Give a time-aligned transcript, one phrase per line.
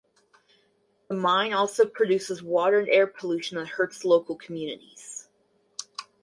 [1.09, 5.27] The mine also produces water and air pollution that hurts local communities.